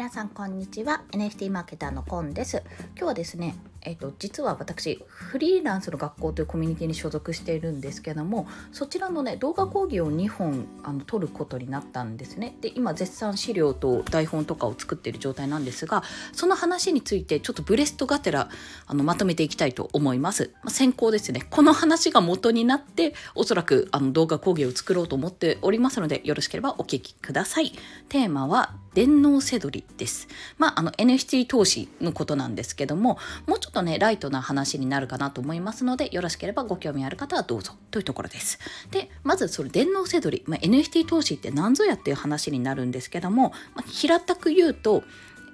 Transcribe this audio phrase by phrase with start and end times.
[0.00, 1.02] 皆さんこんにちは。
[1.10, 2.62] NFT マーケターのコンです。
[2.96, 12.56] 今日はですねえーと、実は私フリーランスの学校というコミュニティに所属しているんですけどもそちらのね動画講義を2本あの撮ることになったんですね。
[12.60, 18.48] で今絶賛資料と台本とかを作っている状態なんですがその話についてちょっとブレストがてら
[18.86, 21.46] あのまとめていきたいと思います、まあ、先行ですね。
[21.48, 27.72] この話が元になっておそらくあの動画講義を作ろうと思っておりますのでよろしければお聞きください。
[28.08, 30.28] テーマは電脳せどりです。
[30.58, 38.58] まあ、あの NFT 投資のことなんですけども、もうちょょっとね、ライトな話になるかなと思いますので、よろしければご興味ある方はどうぞというところです。
[38.90, 45.04] で、まずそれ電脳せどり、まあ、NFT 投資って何ぞやっていう話になるんですけども、まあ、平たく言うと、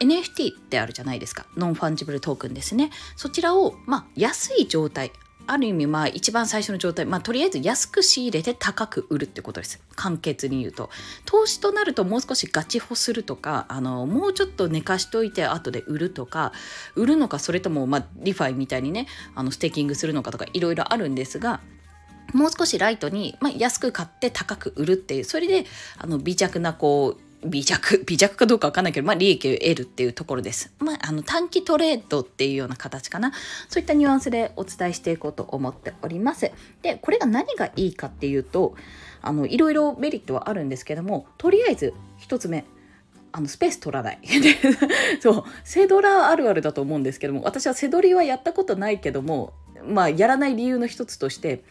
[0.01, 1.47] NFT ってあるじゃないですか。
[1.56, 2.91] non-fungible token ですね。
[3.16, 5.12] そちらを、まあ、安い状態、
[5.46, 9.80] ある意味まあ一番最初の状態、まあ、とりあえず安く仕入れて高く売るってことです。
[9.95, 10.91] 簡潔に言うと。
[11.24, 16.52] 投資となるともう少しガチホするとかあのもうちょっと寝かしといて後で売るとか
[16.95, 21.60] 売るのかそれとも、まあ、リファイみたいにねあのステーキングするのかとかいろいろあるんですが
[22.34, 25.65] もう少しライトに、まあ、安く買って高く売るっていうそれで
[25.99, 30.73] あの微弱なこう微弱、 微弱かどうかわかんないけど、まあ、利益を得るっていうところです。
[30.79, 33.33] まあ、あの、短期トレードっていうような形かな。
[33.69, 36.51] そういったニュアンスでお伝えしていこうと思っております。
[36.83, 38.74] で、これが何がいいかっていうと、
[39.23, 42.65] あの、いろいろメリットはあるんですけども、とりあえず、一つ目、
[43.37, 44.19] あのスペース取らない
[45.21, 49.52] そうセドラあるあるだと思うんですけども私はセドリはやったことないけども
[49.87, 51.63] まあやらない理由の一つとして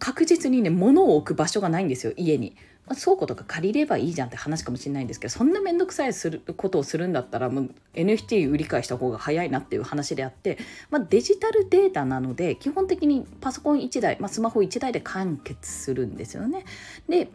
[0.00, 2.56] 確実にね物を置く場所がないんですよ家に
[2.88, 10.58] まあ、倉庫とか借りればいいじゃんって話かもしれないんですけどそんな面倒くさいすることをするんだったらもう NFT 売り買いした方が早いなっていう話であって、
[10.90, 16.64] まあ、デジタルデータなので基本的にパソコン1台、まあ、スマホ1台で完結するんですよね。
[17.08, 17.28] で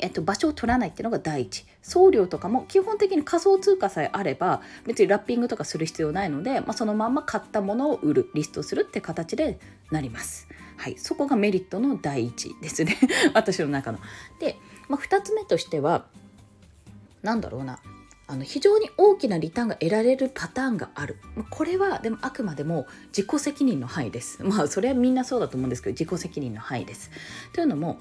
[0.00, 9.58] えっと、場所を取らないっていうのが第一送料とかも基本的に仮想通貨さえあれば別にラッピングとかする必要ないので、まあ、そのまんま買ったものを売るリストするって形で
[9.90, 10.48] なります。
[10.76, 12.96] はい、そこがメリットの第一ですね
[13.34, 13.98] 私の中の。
[14.40, 14.56] で、
[14.88, 16.06] まあ、2つ目としては
[17.22, 17.80] 何だろうな。
[18.28, 21.16] あの非常に大きなリターンが得られるパターンがある。
[21.50, 24.42] これはでもあくまでも自己責任の範囲です。
[24.42, 27.10] まあそれはみんなそうだと思うんですけど自己責任の範囲です。
[27.52, 27.98] というのも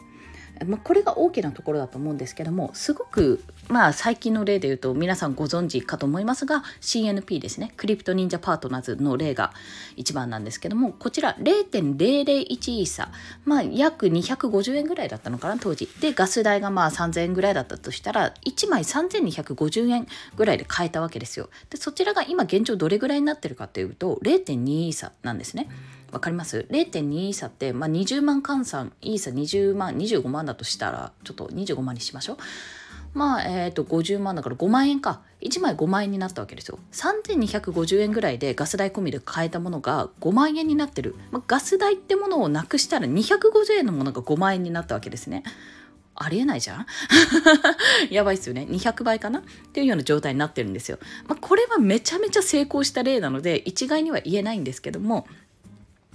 [0.65, 7.73] まあ、これが大きなところだと思うんですけどもすごくまあ最近の例で言うと皆さんご存知かと思いますが CNP ですね。
[7.77, 9.53] クリプト忍者パートナーズの例が
[9.95, 13.11] 一番なんですけどもこちら0.001イーサ
[13.45, 15.87] まあ約250円ぐらいだったのかな当時。
[15.99, 21.49] でガス代がまあ3000円ぐらいだったとしたら1枚3250円ぐらいで買えたわけですよ。
[21.69, 25.69] でそちらが今現状どれぐらいになってるかというと0.2イーサなんですね。
[26.11, 32.37] わかります ?0.2 イーサって、まあ、20万換算、イーサ20万、25万だとしたら、ちょっと25万にしましょう。
[33.13, 35.21] まあ、えっ、ー、と、50万だから5万円か。
[35.41, 36.79] 1枚5万円になったわけですよ。
[36.91, 41.15] 3250円ぐらいでガス代込みで買えたものが5万円になってる。
[41.31, 45.43] まあ、ガス代ってものをなくしたら250円のものが5万円になったわけですね。
[46.15, 46.85] ありえないじゃん？
[48.11, 48.67] やばいっすよね。
[48.69, 49.39] 200倍かな？
[49.39, 50.99] っていうような状態になってるんですよ。
[51.27, 55.27] まあ、これはめちゃめちゃ成功した例なので、一概には言えないんですけども、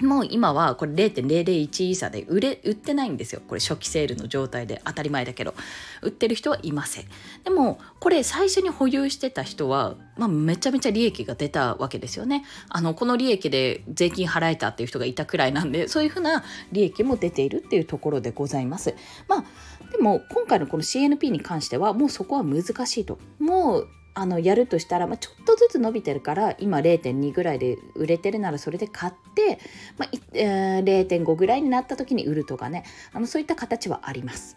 [0.00, 3.40] もう今はこれ0.001イーサで売れ売ってないんですよ。
[3.46, 5.54] これ初期セールの状態で当たり前だけど。
[6.02, 7.04] 売ってる人はいません。
[7.44, 12.44] でもこれ最初に保有してた人は、まあ、めちゃめちゃ利益が出たわけですよね。
[12.68, 18.94] あのこの利益で税金払えたっていう人がいたくらいなんでそういうふうな利益も出ているっていうところでございます。
[19.28, 19.44] まあ
[19.90, 23.18] でも今回のこの CNP に関してはもうそこは難しいと。
[23.38, 23.88] もう
[24.18, 29.58] あのやるとしたら、まあ、ちょっとずつ伸びてるから今0.2ぐらいで売れてるならそれで買って、
[29.98, 32.84] まあえー、0.5ぐらいになった時に売るとかね。
[33.12, 34.56] あのそういった形はあります。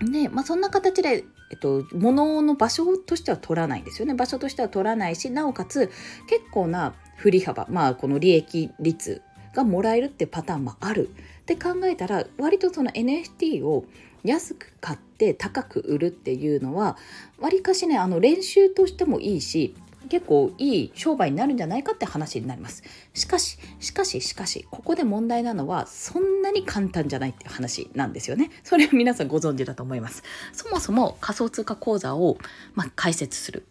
[0.00, 4.14] で、まあ、そんな形で、えっと、物の場所としては取らないですよね。
[4.14, 5.90] 場所としては取らないしなおかつ
[6.28, 9.22] 結構な振り幅まあこの利益率
[9.54, 11.10] がもらえるってパターンもある。
[11.42, 13.86] って考えたら割とその NFT を
[14.24, 16.96] 安く買って高く売るっていうのは
[17.38, 19.74] わりかしねあの練習としてもいいし
[20.08, 22.82] 結構いい商売になるんじゃないかって話になります。
[23.14, 28.50] しかししかししかしここで問題なのはそんなに簡単じゃないっていう話なんですよね。
[28.64, 30.22] それは皆さんご存知だと思います。
[30.52, 32.38] そもそも仮想通貨口座を、
[32.74, 33.66] まあ、開設する。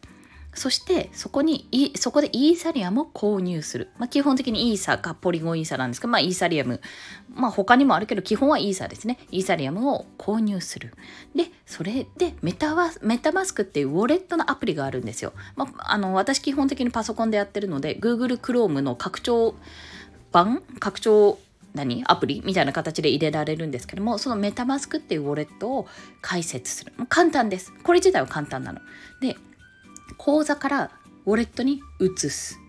[0.57, 6.81] そしてそこにそこでイーサリアムを購入する、まあ、基本的にイーサかポリゴンイーサなんですけど、まあ、イーサリアム、
[7.33, 9.19] まあ、他にもあるけど基本はイーサですね。
[9.31, 10.94] イーサリアムを購入する。
[11.36, 19.56] でそれでメタワメタマスクっていうウォレットのアプリがあるんですよ、まあ、あの私基本的にパソコンでやってるので Google Chrome の拡張
[20.31, 20.63] 版？
[20.80, 21.38] 拡張
[21.75, 22.03] 何？
[22.07, 25.88] アプリみたいな形で入れられるんですけどもそのメタマスクっていうウォレットを
[26.21, 26.94] 開設する。
[27.10, 27.71] 簡単です。
[27.83, 28.80] これ自体は簡単なの。
[29.21, 29.36] で
[30.17, 30.91] 口座から
[31.25, 32.59] ウォレットに移す。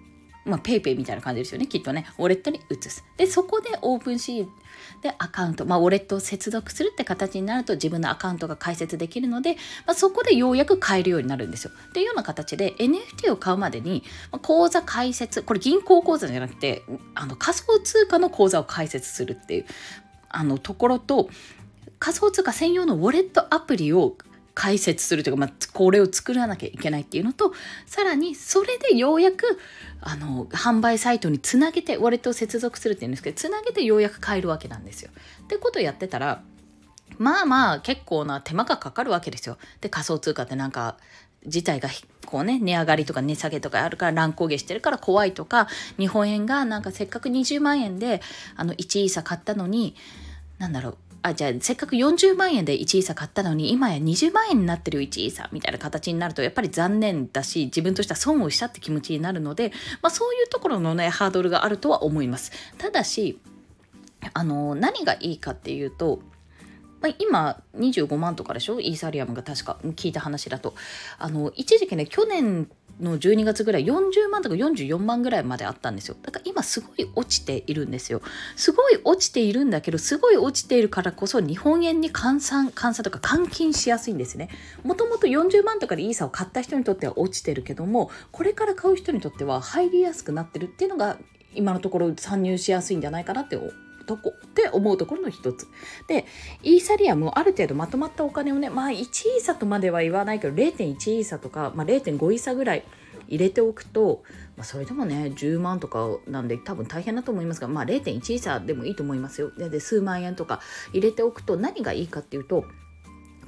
[0.48, 2.06] まあ、 PayPay みたいな感じですよね、きっとね。
[2.18, 3.04] ウォレットに移す。
[3.18, 4.48] で、そこで OpenSea
[5.02, 9.54] でアカウント、まあ、ウォレットを接続するって形になると自分のアカウントが開設できるので、
[9.86, 11.70] まあ、そこでようやく買えるようになるんですよ。
[11.90, 14.02] っていうような形で NFT を買うまでに、
[14.32, 16.82] まあ、口座開設、これ銀行口座じゃなくて、
[17.14, 19.66] あの仮想通貨の口座を開設するっていう
[20.30, 21.28] あのところと、
[21.98, 24.16] 仮想通貨専用のウォレットアプリを
[24.58, 27.52] 解説するというか、まあ、これを作らなきゃいけないっていうのと
[27.86, 29.56] さらにそれでようやく
[30.00, 35.12] あの販売サイトにつなげてウォレットを接続するっていうんですけどつなげてようやく買えるわけなんですよ。
[35.44, 36.42] ってことをやってたら
[37.18, 39.58] まあまあ結構な手間がかかるわけですよ。
[39.80, 40.96] で仮想通貨ってなんか
[41.44, 41.88] 自体が
[42.26, 45.68] こうね値上がりとか値下げとかあるから乱高下してるから怖いとか
[45.98, 48.22] 日本円がなんかせっかく20万円で
[48.56, 49.94] あの1イーサ買ったのに
[50.58, 62.52] なんだろうあじゃあせっかく40万円で1イーサ買ったのに今や20万円になってる1イーサみたいな形になるとやっぱり残念だし自分としては損をしたって気持ちになるので、まあ、そういうところのねハードルがあるとは思います。
[62.78, 63.38] ただし
[64.34, 66.20] あの何がいいかっていうと
[67.00, 68.80] まあ、今25万とかでしょ？
[68.80, 70.74] イーサリアムが確か聞いた話だと。
[71.18, 72.68] あの一時期ね去年
[73.00, 76.16] の12月ぐらい40万とか44万ぐらいまであったんですよ。
[76.20, 78.20] だから今すごい落ちているんですよ。
[78.56, 84.48] すごい落ちているんだけどすごい落ちているからこそ日本円に換算換算とか換金しやすいんですね。
[84.82, 91.18] もともと40万とかでイーサを買った人にとっては落ちてるけどもこれから買う人にとっては入りやすくなってるっていうのが
[91.54, 93.56] 今のところ参入しやすいんじゃないかなって
[94.08, 95.68] とこって思うところの一つ。
[96.08, 96.24] で、
[96.62, 102.84] イーサリアムをある程度まとまったお金をね、まあ1イーサとまでは言わないけど、0.1イーサとか、まあ、0.5イーサぐらい
[103.28, 104.22] 入れておくと、
[104.56, 109.50] まあ、それでもね、10万とかなんで多分大変だと思いますが、まあ0.1イーサでもいいと思いますよ。
[109.50, 110.60] で、数万円とか
[110.92, 112.64] 入れておくと何がいいかっていうと、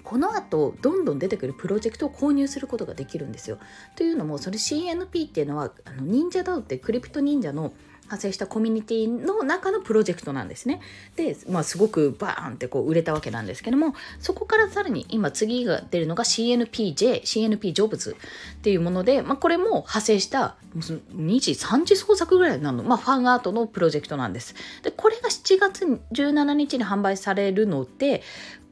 [0.02, 3.58] この後どんどん出てくるプロジェクトを購入することができるんですよ。
[3.96, 7.72] というのもそれ CNP っていうのはあの忍者ダウってクリプト忍者の
[8.10, 10.80] 派生したコミュニティの中のプロジェクトなんですね。
[11.14, 18.16] で、まあ、すごくバーンってこう売れたわけなんですけどもそこからさらに今次が出るのが CNPJ CNP ジョブズ
[18.54, 24.54] っていうもので、まあ、これも派生した2次3次創作ぐらいなの、まあ、ファンアートのプロジェクトなんです。
[24.82, 28.22] でこれが7月17日に販売されるので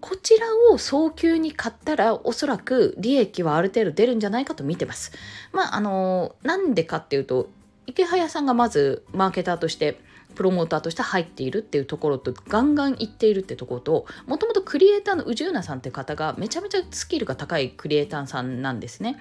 [0.00, 5.12] こちらを早急に買ったらおそらく利益はある程度出るんじゃないかと見てます。
[5.52, 7.50] まああのなんでかっていうと
[7.88, 9.98] 池早さんがまずマーケターとして
[10.34, 19.18] プロモーターとして入っているっていうところとガンガン行っているってところともともとクリエイターの宇宙なさんって方がめちゃめちゃスキルが高いクリエイターさんなんですね。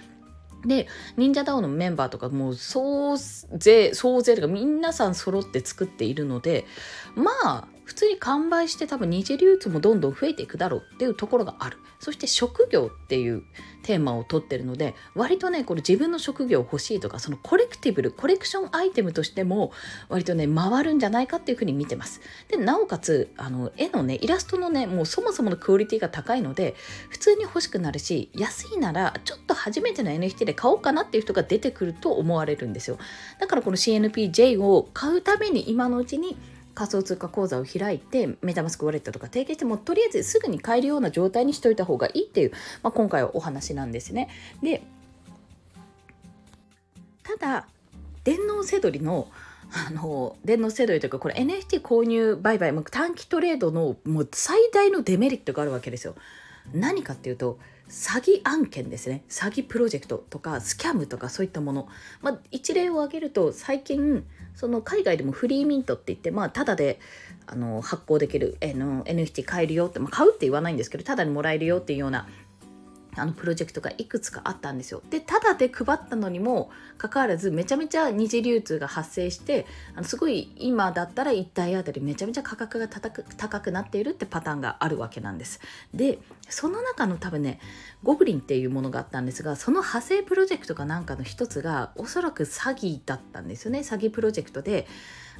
[0.65, 6.65] で忍者ダオのメンバーとかもう総勢総勢とか皆さん揃って作っているので
[7.15, 11.77] まあ普通に完売して多分二次流通もどんどん増えていくだろうっていうところがある。
[11.99, 13.43] そして職業っていう
[13.81, 19.71] テーマを取ってるので割とねこれ自分の職業欲しいとかそのコレクティブルコレクションアイテムとしても
[20.09, 22.19] 割とね回るんじゃないかっていうふうに見てます。
[22.49, 26.75] でなおかつあの絵のねイラストのねもうそもそものクオリティが高いので
[27.09, 32.97] 普通に欲しくなるし安いならちょっと初めての NFT で買おうかなっていう人が出てくると思われるんですよ。
[33.39, 36.37] だからこの CNPJ を買うために今のうちに
[36.77, 42.51] 仮想通貨口座を開いてメタマスクウォレットとか提携してもとりあえずすぐに買えるような状態にしておいた方がいいっていう、
[42.83, 44.29] まあ、今回はお話なんですね。
[44.61, 44.83] で
[47.23, 47.67] ただ
[48.23, 49.27] 電脳せどりの
[49.71, 56.13] あの電脳せどりというかこれ NFT 購入売買短期トレードのもう最大のデメリットがあるわけですよ。
[56.73, 57.59] 何かっていうと
[57.89, 59.23] 詐欺案件ですね。
[59.29, 61.87] 詐欺プロジェクトとかスキャムとかそういったもの、
[62.21, 66.99] まあ、一例を挙げると最近その海外でもフリーミントって言ってまあただで
[67.45, 72.27] あの発行できる、えの NFT 買えるよって、まあ、買うって言わないんですけどただにもらえるよっていうような
[73.17, 75.01] あのプロジェクトがいくつかあったんですよ。
[75.09, 85.59] でただで配ったのにもかかわらずめちゃめちゃ二次流通が発生してあのすごい今だったら1体あたりめちゃめちゃ価格が高く高くなっているってパターンがあるわけなんです。
[85.93, 86.19] で
[86.49, 87.59] その中の多分ね
[88.03, 94.87] ゴブリンっていうものがあったんですがその派生プロジェクトかなんかの一つがおそらく詐欺だったんですよね詐欺プロジェクトで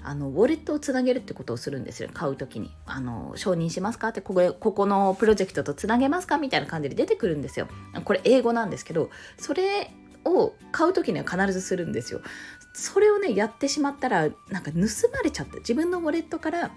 [0.04, 2.10] あのウォレットをつなげるってことをするんですよ。
[2.14, 2.72] 買う時に。
[2.86, 7.68] あの承認しますかってここここのプロジェクトとつなげますかみたいな感じで出てくるんですよ。
[8.06, 9.92] これ英語なんですけどそれ
[10.26, 12.22] を買う時には必ずするんですよ。
[12.74, 14.80] それをねやってしまったらなんか盗
[15.12, 16.72] まれちゃって自分のウォレットから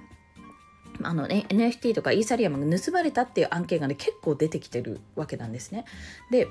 [1.03, 5.85] あのね、NFT とかイーサリアムが盗まれたっていう案件がね結構出てきてるわけなんですね。
[6.31, 6.47] で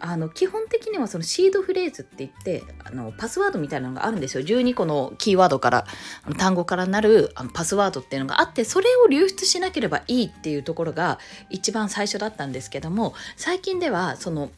[0.00, 4.44] あの基本的にはそのシードフレーズって言ってあのパスワードみたいなのがあるんですよ。
[4.44, 5.86] 12個のキーワードから
[6.24, 11.18] あの単語からなるあのパスワードっていうのがあってそれを流出しなければいいっていうところが
[11.50, 14.50] 一番最初だったんですけども最近ではその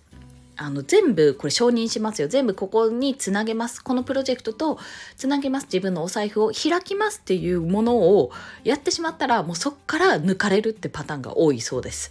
[0.56, 2.28] あの全部これ承認しますよ。
[2.28, 3.82] 全部ここにつなげます。
[3.82, 4.78] このプロジェクトと
[5.16, 5.64] つなげます。
[5.64, 8.30] 自分のお財布を開きますっていうものを
[8.62, 12.10] やってしまったらもうそっから抜かれるってパターンが多いそうです。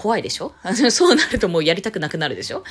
[0.00, 0.54] 怖いでしょ？
[0.90, 2.64] そうなるともうやりたくなくなるでしょ？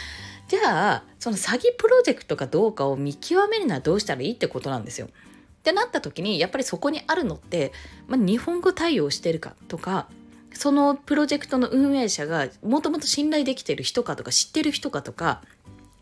[0.47, 5.07] じゃあその詐欺プロジェクトかどうかを見極めるのはどうしたらいいってことなんですよ。
[5.07, 7.71] ってなった時にやっぱりそこにあるのって、
[8.07, 10.07] まあ、日本語対応してるかとか
[10.53, 15.43] そのプロジェクトの運営者がもともと信頼できてる人かとか知ってる人かとか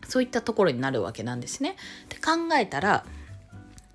[0.08, 1.76] そういったところになるわけなんですね。
[2.04, 3.04] って考えたら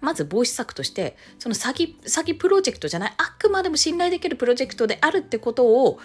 [0.02, 5.98] まず防止策としてその詐欺詐欺プロジェクトじゃないあくまでも信頼できるプロジェクトであるってことを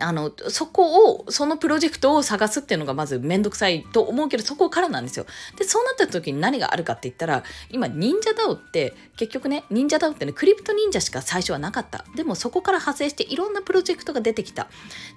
[0.00, 5.24] あの、そこを、そのプロジェクトを探すっていうのがまずめんどくさいと思うけど、そこからなんですよ。
[5.56, 12.04] で、そうなった時に何があるかって言ったら、今、忍者ダオって、結局ね、忍者ダオってね、クリプト忍者しか最初はなかった。
[12.14, 14.68] でもそこから派生していろんなプロジェクトが出てきた。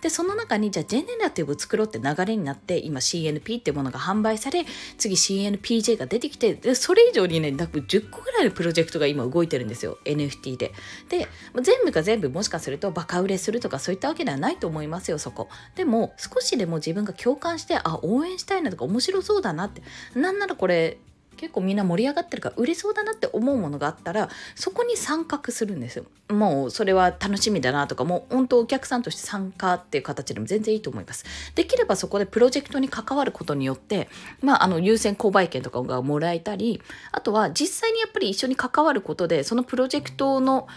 [0.02, 4.66] で、その中に、じゃあ、ジェネラティブを作ろうって流れになって、今 CNP っていうものが販売され、
[4.98, 9.98] 次 CNPJ が出てきて、で、それ以上にね、約10個ぐらいのプロジェクトが今動いてるんですよ。
[10.06, 10.72] NFT で。
[11.10, 11.28] で、
[11.62, 15.50] 全部が全部もしかするとバカ売れするとかそういったわけではないと思いますよそこ。
[15.76, 19.82] でも少しでも自分が共感してあ応援したいなとか面白そうだなって。
[20.16, 20.98] なんならこれ
[21.42, 26.06] 結構みんな盛り上がってるから売れそうだなって思うものがあったらそこに参画するんですよ。
[26.30, 31.26] もうそれは楽しみだなとかもう本当お客さんとして参加っていう形でも全然いいと思います。
[31.56, 34.08] できればそこでプロジェクトに関わることによって
[34.42, 36.80] まああの優先購買権とかがもらえたり
[37.12, 40.68] あとは実際にやっぱり一緒に関わることでそのプロジェクトの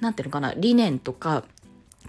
[0.00, 1.44] 何ていうのかな理念とか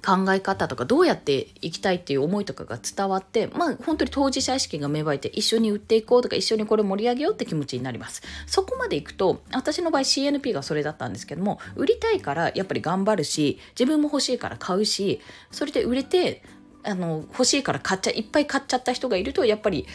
[0.05, 8.21] 考え方とかどうやっていきたいっていう思いとかが伝わってまあ本当に当事者意識が芽生えて一緒に売っていこうとか一緒にこれ盛り上げようって気持ちになります。
[8.47, 16.43] そこまでいくと私の場合 CNP がそれだったんですけども売りたいからやっぱり頑張るし自分も欲しいから買うしそれで売れて
[16.83, 19.85] あの欲しいから買っちゃいっぱい買っちゃった人がいるとやっぱり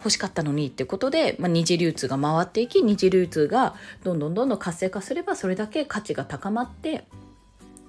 [0.00, 7.04] 欲しかったのにってことで、まあ、二次流通が回っていき二次流通がどんどんどんどん活性化すればそれだけ価値が高まって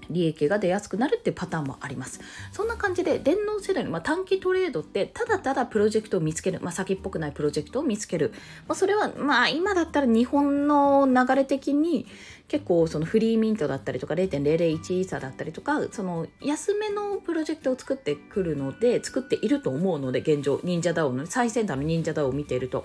[0.10, 2.20] 利益が出やすくなるってパターンもあります。
[2.52, 8.34] そんな感じで電脳世代の、まあ、短期トレードってただただプロジェクトを見つける、まあ、先っぽくないプロジェクトを見つける、
[8.68, 12.06] まあ、それはまあ今だったら日本の流れ的に
[12.52, 22.84] 結構その free mint だったりとか0.001イーサだったりとかその安めのプロジェクトを作ってくるので作っていると思うので現状 NinjaDAOの最先端の NinjaDAO を見ていると。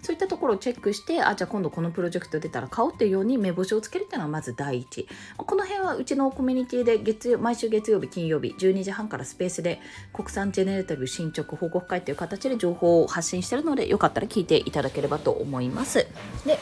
[0.00, 5.06] そういったところをチェックしてあじゃあ今度このプロジェクト出たら買おうっていうように目星をつけるっていうのがまず第一。
[5.36, 9.80] この辺はうちのコミュニティで月毎週月曜日金曜日12時半からスペースで
[10.12, 16.08] 国産ジェネレーティブ進捗報告会っていう形で情報を発信してるのでよかったら聞いていただければと思います。
[16.44, 16.58] で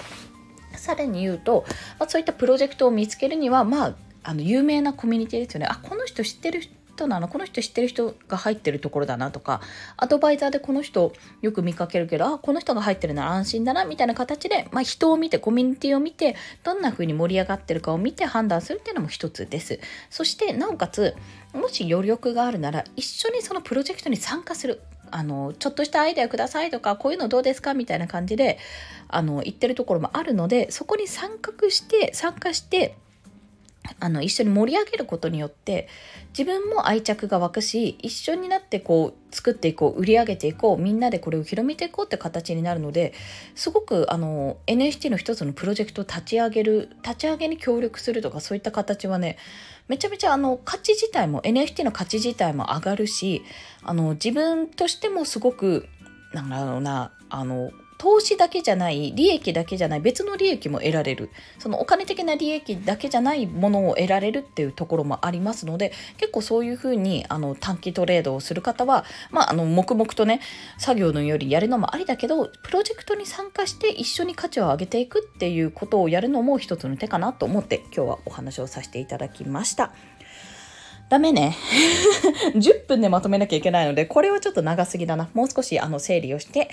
[0.80, 1.64] さらに言うと、
[1.98, 5.66] まあ、そういったプロジェクトを見つけるにはまああの有名なコミュニティですよね。
[5.66, 7.28] あこの人知ってる人なの？
[7.28, 9.62] この人知ってる人が入ってるところだなとか
[9.96, 19.80] アドバイザーでこの人よく見かけるけどあこの人が入ってるなら安心だなみたいな形で、まあ、人を見てコミュニティを見てどんな風に盛り上がってるかを見て判断するっていうのも一つです。
[20.10, 21.16] そしてなおかつ
[21.54, 24.82] もし余力があるなら一緒にそのプロジェクトに参加する。
[25.10, 28.58] あのちょっとしたアイデアくださいとかこういうのどうですかみたいな感じで
[29.08, 32.96] あの言ってるところもあるのでそこに参画して参加して
[33.98, 35.88] あの一緒に盛り上げることによって
[36.30, 43.14] 自分も愛着が湧くし一緒になってこう作っていこう売り上げていこうみんなでこれを広めていこうって形になるので
[43.54, 49.38] すごくあの NFT の一つのプロジェクトを立ち上げる立ち上げに協力するとかそういった形はね
[49.90, 53.42] めちゃめちゃあの価値自体も NFT の価値自体も上がるし
[53.82, 55.88] あの自分としてもすごく
[56.32, 61.28] なんだろうなあの投資だけじゃない利益だけじゃない別の利益も得られる
[61.58, 70.40] そのお金的な利益だけじゃないものを得られるっていうところもありますので結構そういうふうにあの短期トレードをする方は、まあ、あの黙々とね
[70.78, 79.92] 作業のよりやるのもありだけどプロジェクトに参加して一緒に価値を上げていくっていうことをやるのも一つの手かなと思って今日はお話をさせていただきました。
[81.10, 81.56] ダメね。
[82.54, 85.28] 10分でまとめなきゃいけないので、これはちょっと長すぎだな。
[85.34, 86.70] もう少しあの整理をして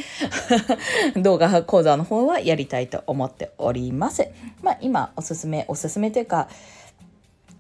[1.18, 4.30] 動画講座の方はやりたいと思っております。
[4.62, 6.50] まあ今おすすめ、おすすめというか、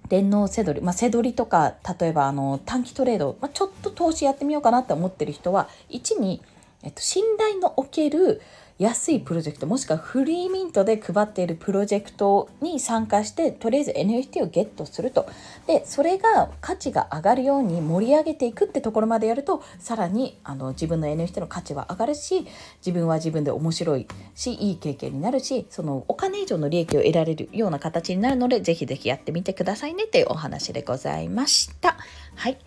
[0.07, 6.43] 電脳せどり、まあ、せどりとか、例えばあの短期トレード、まあ、ちょっと投資やってみようかなって思ってる人は、1に、
[6.83, 8.41] えっと、信頼のおける
[8.79, 15.27] 安いプロジェクトもしくはフリーミントで配っているプロジェクトに参加してとりあえず NFT をゲットすると
[15.65, 22.45] でそれが価値が上がるように盛り上げていくってところまでやるとさらにあの自分の NFT の価値は上がるし
[22.85, 31.97] 自分は自分で面白いしいい経験になるしそのお金以上の利益を得られるような形になるのでぜひぜひやってみてくださいねというお話でございました。
[32.35, 32.57] はい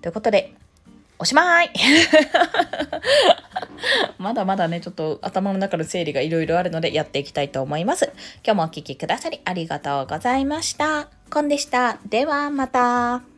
[0.00, 0.54] ということで
[1.18, 1.70] おしまい
[4.18, 8.12] まだまだね、ちょっと頭の中の整理がいろいろあるのでやっていきたいと思います。
[8.44, 11.08] 今日もお聴きくださりありがとうございました。
[11.30, 11.98] コンでした。
[12.08, 13.31] ではまた。